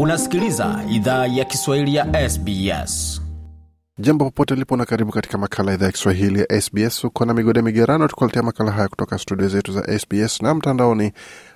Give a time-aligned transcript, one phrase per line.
[0.00, 3.22] Unasikiliza idhaa ya Kiswahili ya SBS.
[3.98, 7.04] Jambo popote ulipo na karibu katika makala idhaa ya Kiswahili ya SBS.
[7.04, 11.12] Uko na migode migerano, tukuletea makala haya kutoka studio zetu za SBS na mtandaoni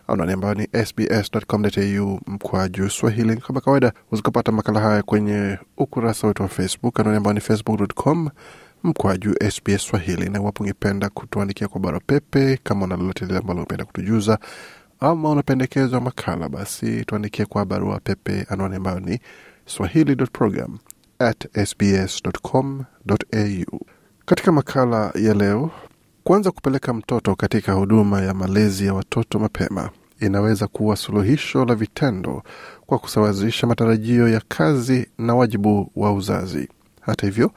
[0.08, 3.36] anwani ambayo ni sbs.com.au mkwaju swahili.
[3.36, 8.28] Kama kawaida, uzikopata makala haya kwenye ukurasa wetu wa Facebook anwani ambayo ni facebook.com
[8.82, 10.28] mkwaju SBS Swahili.
[10.30, 14.38] Na iwapo ungependa kutuandikia kwa barua pepe, kama una lolote lile ambalo ungependa kutujuza
[15.00, 19.20] ama unapendekezwa makala, basi tuandikie kwa barua pepe anwani ambayo ni
[19.66, 20.78] swahili.program.
[24.26, 25.70] Katika makala ya leo,
[26.24, 29.90] kwanza kupeleka mtoto katika huduma ya malezi ya watoto mapema
[30.20, 32.42] inaweza kuwa suluhisho la vitendo
[32.86, 36.68] kwa kusawazisha matarajio ya kazi na wajibu wa uzazi.
[37.00, 37.50] Hata hivyo,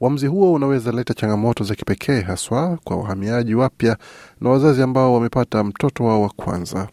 [0.00, 3.96] uamuzi huo unaweza leta changamoto za kipekee, haswa kwa wahamiaji wapya
[4.40, 6.88] na wazazi ambao wamepata mtoto wao wa kwanza.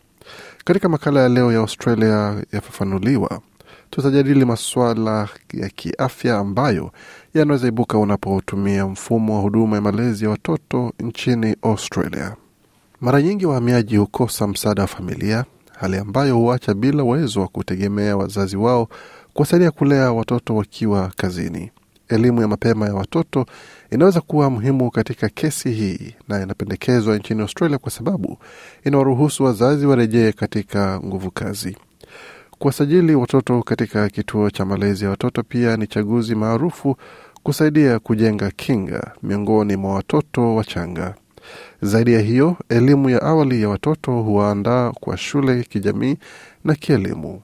[0.66, 3.40] Katika makala ya leo ya Australia yafafanuliwa,
[3.90, 6.92] tutajadili masuala ya kiafya ambayo
[7.34, 12.36] yanaweza ibuka unapotumia mfumo wa huduma ya malezi ya watoto nchini Australia.
[13.02, 15.46] Mara nyingi wahamiaji hukosa msaada wa familia,
[15.80, 18.88] hali ambayo huacha bila uwezo wa kutegemea wazazi wao
[19.34, 21.72] kuwasaidia kulea watoto wakiwa kazini.
[22.10, 23.46] Elimu ya mapema ya watoto
[23.92, 28.38] inaweza kuwa muhimu katika kesi hii na inapendekezwa nchini Australia kwa sababu
[28.86, 31.78] inawaruhusu wazazi warejee katika nguvu kazi.
[32.60, 36.98] Kuwasajili watoto katika kituo cha malezi ya watoto pia ni chaguzi maarufu
[37.44, 41.16] kusaidia kujenga kinga miongoni mwa watoto wachanga.
[41.82, 46.18] Zaidi ya hiyo, elimu ya awali ya watoto huwaandaa kwa shule kijamii
[46.64, 47.42] na kielimu.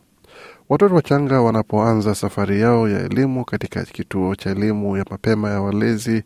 [0.69, 6.23] Watoto wachanga wanapoanza safari yao ya elimu katika kituo cha elimu ya mapema ya walezi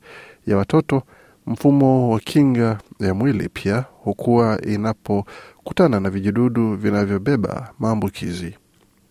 [0.47, 1.03] ya watoto,
[1.47, 8.55] mfumo wa kinga ya mwili pia hukuwa inapokutana na vijidudu vinavyobeba maambukizi.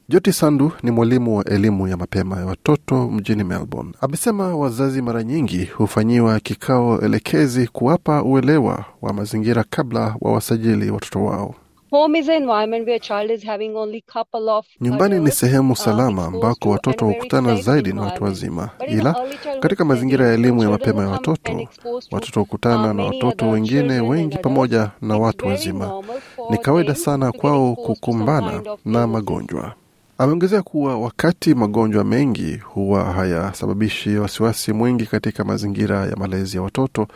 [0.08, 3.92] Joti Sandu ni mwalimu wa elimu ya mapema ya watoto mjini Melbourne.
[4.00, 11.54] Amesema wazazi mara nyingi hufanyiwa kikao elekezi kuwapa uelewa wa mazingira kabla wawasajili watoto wao.
[11.92, 15.72] Home is an environment where a child is having only couple of Nyumbani ni sehemu
[15.72, 19.16] uh, salama ambako watoto hukutana zaidi na watu wazima, ila
[19.60, 21.68] katika mazingira ya elimu ya mapema ya watoto,
[22.10, 26.02] watoto uh, hukutana na watoto wengine wengi pamoja na watu wazima.
[26.50, 29.74] Ni kawaida sana kwao kukumbana na magonjwa.
[30.18, 37.06] Ameongezea kuwa wakati magonjwa mengi huwa hayasababishi wasiwasi mwingi katika mazingira ya malezi ya watoto,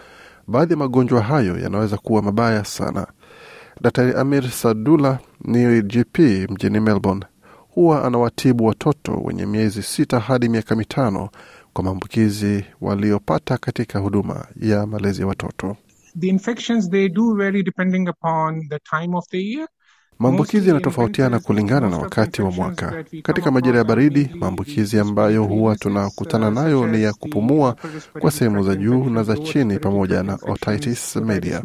[0.47, 3.07] baadhi ya magonjwa hayo yanaweza kuwa mabaya sana.
[3.81, 6.19] Daktari Amir Sadula ni GP
[6.51, 7.25] mjini Melbourne.
[7.69, 11.29] Huwa anawatibu watoto wenye miezi sita hadi miaka mitano
[11.73, 15.77] kwa maambukizi waliopata katika huduma ya malezi ya watoto.
[16.21, 19.69] the infections they do vary depending upon the time of the year
[20.19, 23.05] Maambukizi yanatofautiana kulingana na wakati wa mwaka.
[23.23, 27.77] Katika majira ya baridi, maambukizi ambayo huwa tunakutana nayo ni ya kupumua
[28.21, 31.63] kwa sehemu za juu na za chini, pamoja na otitis media.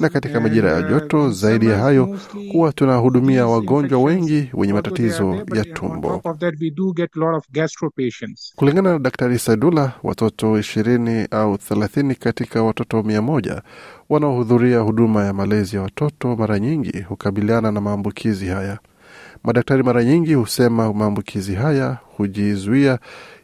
[0.00, 2.18] Na katika majira ya joto zaidi ya hayo,
[2.52, 6.22] huwa tunahudumia wagonjwa wengi wenye matatizo ya tumbo.
[8.56, 13.62] Kulingana na Daktari Saidula, watoto ishirini au thelathini katika watoto mia moja
[14.12, 18.78] wanaohudhuria huduma ya malezi ya watoto mara nyingi hukabiliana na maambukizi haya.
[19.44, 22.98] Madaktari mara nyingi husema maambukizi haya hujizuia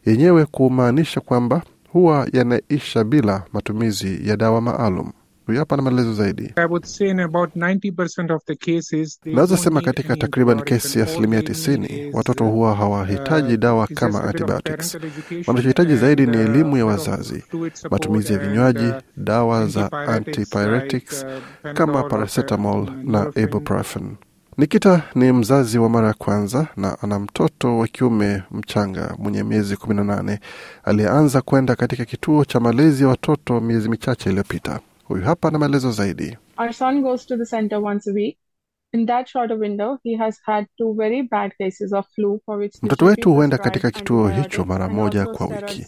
[0.06, 1.62] yenyewe, kumaanisha kwamba
[1.92, 5.10] huwa yanaisha bila matumizi ya dawa maalum.
[5.48, 6.52] Huyu hapa na maelezo zaidi.
[6.56, 11.00] I would say in about 90% of the cases they Naweza sema katika takriban kesi
[11.02, 14.98] asilimia tisini watoto uh, huwa hawahitaji uh, dawa kama antibiotics.
[15.46, 17.44] Wanachohitaji zaidi ni uh, elimu ya wazazi,
[17.90, 21.26] matumizi ya vinywaji, dawa za antipyretics
[21.74, 24.16] kama paracetamol na ibuprofen.
[24.56, 29.76] Nikita ni mzazi wa mara ya kwanza na ana mtoto wa kiume mchanga mwenye miezi
[29.76, 30.40] kumi na nane
[30.84, 34.80] aliyeanza kwenda katika kituo cha malezi ya watoto miezi michache iliyopita.
[35.08, 36.36] Huyu hapa na maelezo zaidi.
[36.58, 38.38] Our son goes to the center once a week.
[38.92, 42.74] In that shorter window, he has had two very bad cases of flu for which
[42.82, 45.86] Mtoto wetu huenda katika kituo hicho mara moja kwa wiki.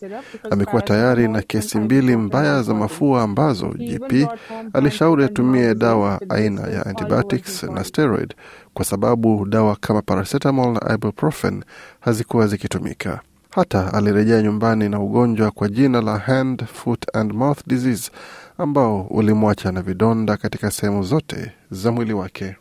[0.50, 4.28] Amekuwa tayari na kesi mbili mbaya za mafua ambazo GP
[4.72, 8.34] alishauri atumie dawa aina ya antibiotics na steroid
[8.74, 11.64] kwa sababu dawa kama paracetamol na ibuprofen
[12.00, 13.20] hazikuwa zikitumika.
[13.50, 18.10] Hata alirejea nyumbani na ugonjwa kwa jina la hand, foot and mouth disease
[18.58, 22.56] ambao ulimwacha na vidonda katika sehemu zote za mwili wake.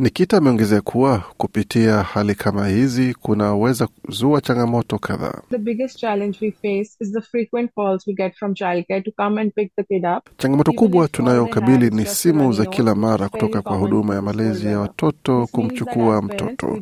[0.00, 5.40] Nikita ameongezea kuwa kupitia hali kama hizi kunaweza zua changamoto kadhaa.
[5.50, 9.40] The biggest challenge we face is the frequent calls we get from childcare to come
[9.40, 10.24] and pick the kid up.
[10.38, 15.46] Changamoto kubwa tunayokabili ni simu za kila mara kutoka kwa huduma ya malezi ya watoto
[15.52, 16.78] kumchukua mtoto.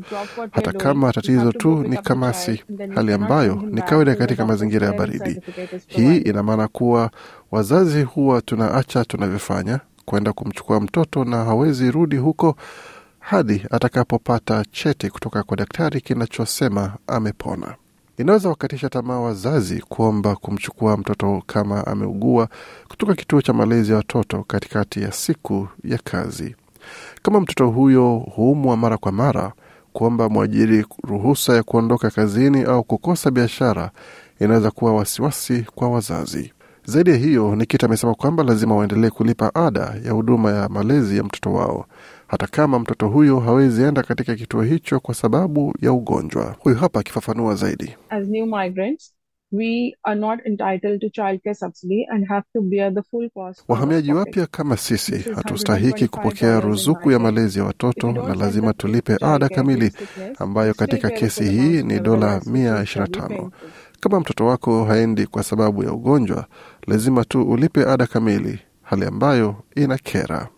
[0.51, 2.63] Hata kama tatizo tu ni kamasi,
[2.95, 5.41] hali ambayo ni kawaida katika mazingira ya baridi.
[5.87, 7.11] Hii ina maana kuwa
[7.51, 12.57] wazazi huwa tunaacha tunavyofanya kwenda kumchukua mtoto na hawezi rudi huko
[13.31, 17.75] hadi atakapopata cheti kutoka kwa daktari kinachosema amepona.
[18.19, 22.49] Inaweza wakatisha tamaa wazazi kuomba kumchukua mtoto kama ameugua
[22.89, 26.57] kutoka kituo cha malezi ya watoto katikati ya siku ya kazi.
[27.23, 29.53] Kama mtoto huyo huumwa mara kwa mara,
[29.93, 33.91] kuomba mwajiri ruhusa ya kuondoka kazini au kukosa biashara
[34.41, 36.53] inaweza kuwa wasiwasi kwa wazazi.
[36.85, 41.25] Zaidi ya hiyo, Nikita amesema kwamba lazima waendelee kulipa ada ya huduma ya malezi ya
[41.25, 41.87] mtoto wao,
[42.29, 46.57] hata kama mtoto huyo hawezi enda katika kituo hicho kwa sababu ya ugonjwa.
[46.61, 47.97] Huyu hapa akifafanua zaidi.
[48.11, 49.15] As new migrants,
[49.53, 53.65] we are not entitled to childcare subsidy and have to bear the full cost.
[53.69, 59.49] Wahamiaji wapya kama sisi hatustahiki kupokea ruzuku ya malezi ya watoto na lazima tulipe ada
[59.49, 59.93] kamili
[60.39, 63.29] ambayo katika kesi hii ni dola which is mia very ishirini na tano.
[63.29, 63.51] painful.
[64.01, 66.47] Kama mtoto wako haendi kwa sababu ya ugonjwa,
[66.87, 70.49] lazima tu ulipe ada kamili, hali ambayo ina kera.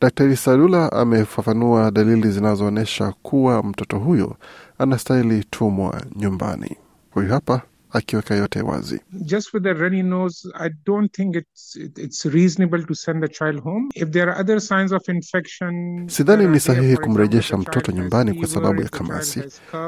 [0.00, 4.36] Daktari Salula amefafanua dalili zinazoonyesha kuwa mtoto huyo
[4.78, 6.76] anastahili tumwa nyumbani.
[7.10, 7.62] Huyu hapa
[7.92, 9.00] akiweka yote wazi.
[9.12, 13.60] Just with a runny nose, I don't think it's it's reasonable to send the child
[13.62, 13.88] home.
[13.94, 18.82] If there are other signs of infection, Sidhani ni sahihi kumrejesha mtoto nyumbani kwa sababu
[18.82, 19.40] ya kamasi.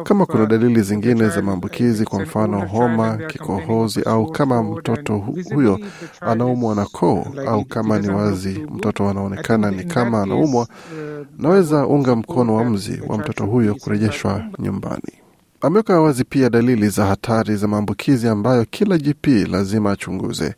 [0.05, 5.19] Kama kuna dalili zingine za maambukizi, kwa mfano homa, kikohozi, au kama mtoto
[5.55, 5.79] huyo
[6.21, 11.87] anaumwa na koo uh, au kama ni wazi mtoto anaonekana ni kama anaumwa, uh, naweza
[11.87, 15.22] unga mkono wa mzi wa mtoto huyo kurejeshwa nyumbani.
[15.65, 20.55] Ameweka wazi pia dalili za hatari za maambukizi ambayo kila GP lazima achunguze,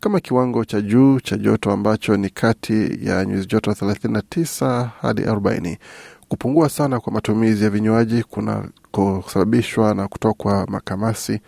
[0.00, 5.76] kama kiwango cha juu cha joto ambacho ni kati ya nyuzi joto 39 hadi 40,
[6.28, 11.40] kupungua sana kwa matumizi ya vinywaji kunakosababishwa na kutokwa makamasi,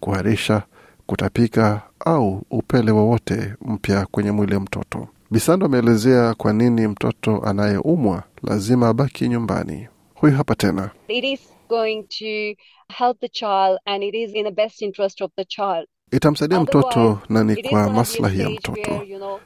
[0.00, 0.62] kuharisha,
[1.06, 5.08] kutapika au upele wowote mpya kwenye mwili wa mtoto.
[5.30, 9.88] Bisando ameelezea kwa nini mtoto anayeumwa lazima abaki nyumbani.
[10.14, 10.90] Huyu hapa tena.
[11.08, 12.54] Is going to
[12.98, 15.86] help the child and it is in the best interest of the child.
[16.12, 19.02] Itamsaidia mtoto na ni kwa maslahi ya mtoto.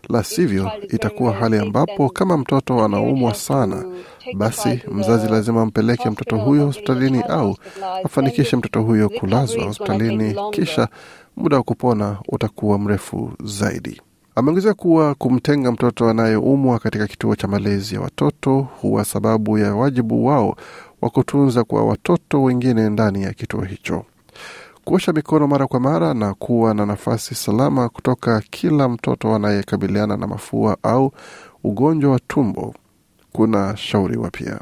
[0.09, 3.85] La sivyo, itakuwa hali ambapo kama mtoto anaumwa sana,
[4.35, 7.57] basi mzazi lazima ampeleke mtoto huyo hospitalini au
[8.05, 10.89] afanikishe mtoto huyo kulazwa hospitalini, kisha
[11.37, 14.01] muda wa kupona utakuwa mrefu zaidi.
[14.35, 20.27] Ameongezea kuwa kumtenga mtoto anayeumwa katika kituo cha malezi ya watoto huwa sababu ya wajibu
[20.27, 20.57] wao
[21.03, 24.05] wa kutunza kwa watoto wengine ndani ya kituo hicho.
[24.85, 30.27] Kuosha mikono mara kwa mara na kuwa na nafasi salama kutoka kila mtoto anayekabiliana na
[30.27, 31.13] mafua au
[31.65, 32.75] ugonjwa wa tumbo
[33.33, 34.61] kuna shauriwa pia.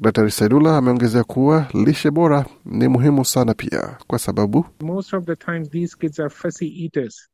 [0.00, 5.36] Daktari Saidula ameongezea kuwa lishe bora ni muhimu sana pia, kwa sababu most of the
[5.36, 7.28] time, these kids are fussy eaters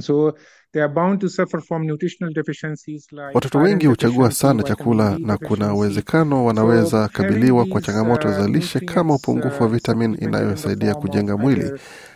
[0.00, 0.32] so
[0.72, 5.36] they are bound to suffer from nutritional deficiencies like watoto wengi huchagua sana chakula na
[5.38, 10.94] kuna uwezekano wanaweza kabiliwa kwa changamoto za uh, lishe kama upungufu wa uh, vitamin inayosaidia
[10.94, 11.72] kujenga mwili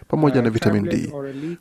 [0.09, 1.13] pamoja uh, na vitamin D.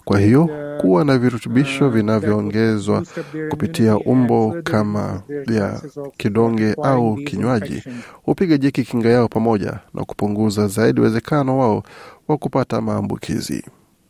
[0.06, 0.50] Kwa hiyo
[0.82, 3.04] kuwa na virutubisho vinavyoongezwa
[3.50, 5.82] kupitia umbo kama ya
[6.18, 7.84] kidonge au kinywaji
[8.24, 11.84] hupiga jeki kinga yao pamoja na kupunguza zaidi uwezekano wao
[12.28, 13.64] wa kupata maambukizi.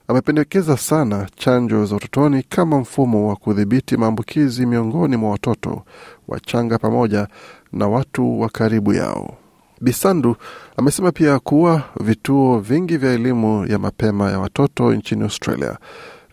[0.09, 5.83] Amependekeza sana chanjo za utotoni kama mfumo wa kudhibiti maambukizi miongoni mwa watoto
[6.27, 7.27] wachanga pamoja
[7.73, 9.37] na watu wa karibu yao.
[9.81, 10.35] Bisandu
[10.77, 15.77] amesema pia kuwa vituo vingi vya elimu ya mapema ya watoto nchini Australia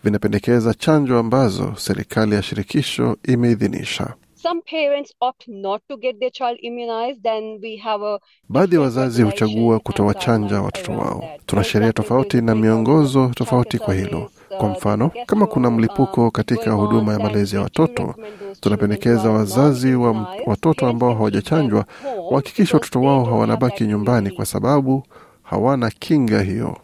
[0.03, 4.13] vinapendekeza chanjo ambazo serikali ya shirikisho imeidhinisha.
[4.47, 8.81] Some parents opt not to get their child immunized, then we have a Baadhi ya
[8.81, 11.23] wazazi huchagua kutowachanja watoto wao.
[11.45, 14.31] Tuna sheria tofauti na miongozo tofauti kwa hilo.
[14.57, 18.15] Kwa mfano, kama kuna mlipuko um, katika huduma ya malezi ya watoto,
[18.61, 21.85] tunapendekeza wazazi wa watoto ambao hawajachanjwa
[22.31, 25.03] wahakikishe watoto wao hawanabaki nyumbani kwa sababu
[25.43, 26.77] hawana kinga hiyo.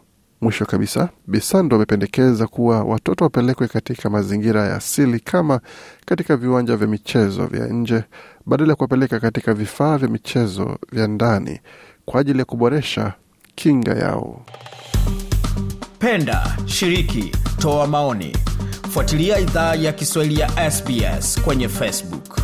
[0.44, 5.60] Mwisho kabisa, Bisando amependekeza kuwa watoto wapelekwe katika mazingira ya asili kama
[6.06, 8.04] katika viwanja vya michezo vya nje
[8.46, 11.60] badala ya kuwapeleka katika vifaa vya michezo vya ndani
[12.04, 13.12] kwa ajili ya kuboresha
[13.54, 14.44] kinga yao.
[15.98, 18.36] Penda, shiriki, toa maoni.
[18.90, 22.43] Fuatilia idhaa ya Kiswahili ya SBS kwenye Facebook.